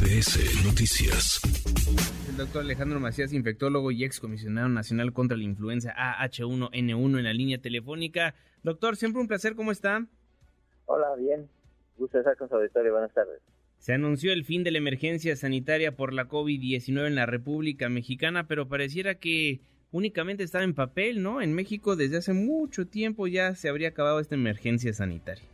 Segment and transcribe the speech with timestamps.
[0.00, 1.40] MBS Noticias.
[2.30, 7.58] El doctor Alejandro Macías, infectólogo y excomisionado nacional contra la influenza AH1N1 en la línea
[7.60, 8.34] telefónica.
[8.62, 10.06] Doctor, siempre un placer, ¿cómo está?
[10.86, 11.50] Hola, bien.
[11.98, 12.92] Gusto estar con su auditorio.
[12.92, 13.42] Buenas tardes.
[13.78, 18.46] Se anunció el fin de la emergencia sanitaria por la COVID-19 en la República Mexicana,
[18.46, 19.60] pero pareciera que
[19.92, 21.42] únicamente estaba en papel, ¿no?
[21.42, 25.49] En México desde hace mucho tiempo ya se habría acabado esta emergencia sanitaria.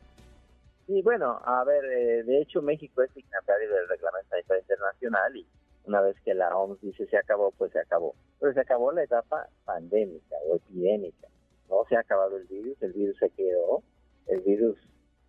[0.87, 5.47] Sí, bueno, a ver, eh, de hecho México es signatario del Reglamento Sanitario Internacional y
[5.85, 8.15] una vez que la OMS dice se acabó, pues se acabó.
[8.39, 11.27] Pero se acabó la etapa pandémica o epidémica.
[11.69, 13.83] No se ha acabado el virus, el virus se quedó,
[14.29, 14.79] el virus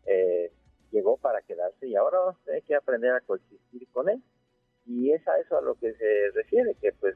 [0.05, 0.52] eh,
[0.91, 4.22] llegó para quedarse y ahora vamos que aprender a coexistir con él.
[4.86, 7.16] Y es a eso a lo que se refiere, que pues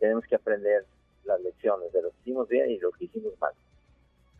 [0.00, 0.84] tenemos que aprender
[1.24, 3.54] las lecciones de lo que hicimos bien y lo que hicimos mal.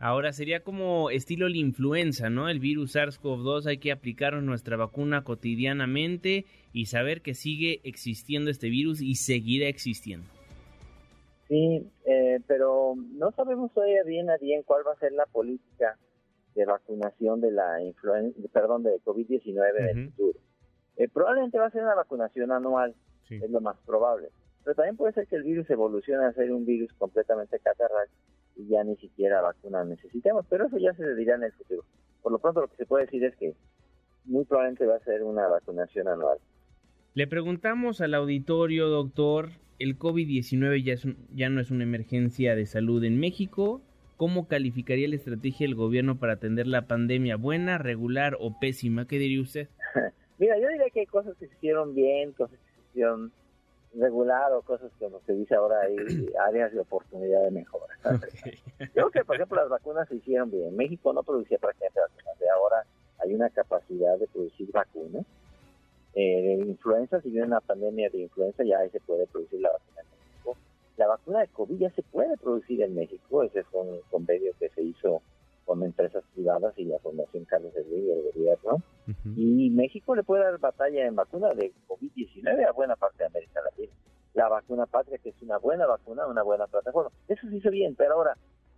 [0.01, 2.47] Ahora sería como estilo la influenza, ¿no?
[2.47, 8.69] El virus SARS-CoV-2 hay que aplicar nuestra vacuna cotidianamente y saber que sigue existiendo este
[8.69, 10.25] virus y seguirá existiendo.
[11.49, 15.97] Sí, eh, pero no sabemos todavía bien a bien cuál va a ser la política
[16.55, 20.39] de vacunación de la influenza, perdón, de COVID-19 en el futuro.
[20.95, 22.95] Eh, probablemente va a ser una vacunación anual,
[23.29, 24.29] es lo más probable.
[24.63, 28.07] Pero también puede ser que el virus evolucione a ser un virus completamente catarral
[28.59, 31.85] y ya ni siquiera vacuna necesitemos, pero eso ya se dirá en el futuro.
[32.21, 33.53] Por lo pronto lo que se puede decir es que
[34.25, 36.37] muy probablemente va a ser una vacunación anual.
[37.13, 39.49] Le preguntamos al auditorio, doctor,
[39.79, 40.95] el COVID-19 ya,
[41.33, 43.81] ya no es una emergencia de salud en México.
[44.17, 47.37] ¿Cómo calificaría la estrategia del gobierno para atender la pandemia?
[47.37, 49.07] ¿Buena, regular o pésima?
[49.07, 49.69] ¿Qué diría usted?
[50.37, 53.31] Mira, yo diría que hay cosas que se hicieron bien, cosas que se hicieron
[53.99, 55.95] regular o cosas como se dice ahora hay
[56.47, 57.95] áreas de oportunidad de mejora.
[58.79, 60.75] Yo creo que, por ejemplo, las vacunas se hicieron bien.
[60.75, 62.85] México no producía prácticamente vacunas, de ahora
[63.19, 65.25] hay una capacidad de producir vacunas.
[66.15, 70.01] Eh, de influenza, si viene una pandemia de influenza, ya se puede producir la vacuna
[70.01, 70.57] en México.
[70.97, 74.69] La vacuna de COVID ya se puede producir en México, ese fue un convenio que
[74.69, 75.21] se hizo
[75.69, 78.81] con empresas privadas y la Fundación Carlos Slim y el gobierno.
[79.35, 83.38] Y México le puede dar batalla en vacuna de COVID-19 a buena parte de Latina.
[84.39, 87.11] La vacuna patria, que es una buena vacuna, una buena plataforma.
[87.27, 88.37] Eso se hizo bien, pero ahora,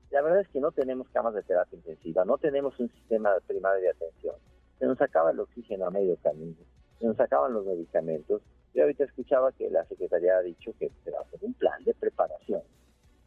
[0.10, 3.80] la verdad es que no tenemos camas de terapia intensiva, no tenemos un sistema primario
[3.84, 4.34] de atención.
[4.80, 6.58] Se nos acaba el oxígeno a medio camino,
[6.98, 8.42] se nos acaban los medicamentos.
[8.74, 11.84] Yo ahorita escuchaba que la Secretaría ha dicho que se va a hacer un plan
[11.84, 12.64] de preparación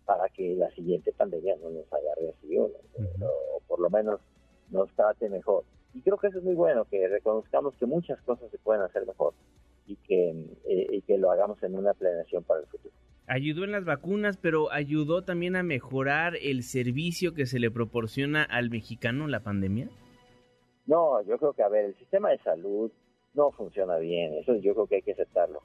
[0.05, 2.69] para que la siguiente pandemia no nos agarre así o,
[3.69, 4.19] por lo menos
[4.71, 5.63] nos trate mejor.
[5.95, 9.07] Y creo que eso es muy bueno, que reconozcamos que muchas cosas se pueden hacer
[9.07, 9.35] mejor
[9.87, 10.31] y que,
[10.69, 12.95] eh, y que lo hagamos en una planeación para el futuro.
[13.27, 18.43] Ayudó en las vacunas, pero ayudó también a mejorar el servicio que se le proporciona
[18.43, 19.89] al mexicano la pandemia.
[20.87, 22.93] No, yo creo que, a ver, el sistema de salud
[23.33, 25.61] no funciona bien, eso yo creo que hay que aceptarlo.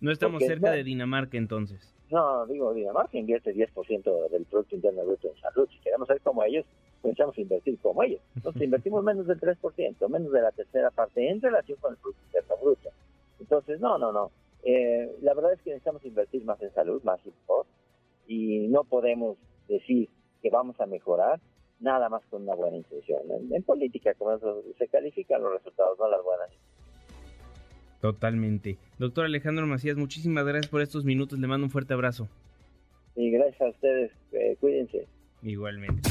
[0.00, 1.94] No estamos cerca de Dinamarca entonces.
[2.10, 5.66] No, digo, Dinamarca invierte 10% del Producto Interno Bruto en salud.
[5.70, 6.66] Si queremos ser como ellos,
[7.02, 8.20] pensamos invertir como ellos.
[8.36, 12.22] Entonces invertimos menos del 3%, menos de la tercera parte en relación con el Producto
[12.26, 12.90] Interno Bruto.
[13.54, 14.32] Entonces, no, no, no.
[14.64, 17.66] Eh, la verdad es que necesitamos invertir más en salud, más y mejor.
[18.26, 19.36] Y no podemos
[19.68, 20.08] decir
[20.42, 21.40] que vamos a mejorar
[21.78, 23.20] nada más con una buena intención.
[23.52, 26.48] En, política, como eso, se califican los resultados, no las buenas.
[28.00, 28.76] Totalmente.
[28.98, 31.38] Doctor Alejandro Macías, muchísimas gracias por estos minutos.
[31.38, 32.28] Le mando un fuerte abrazo.
[33.14, 34.10] Y gracias a ustedes.
[34.32, 35.06] Eh, cuídense.
[35.42, 36.10] Igualmente.